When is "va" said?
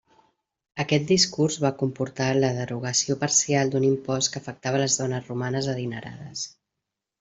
1.65-1.71